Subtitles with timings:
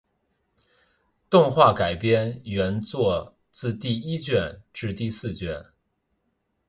[1.29, 5.63] 动画改编原作自第一卷至第四卷。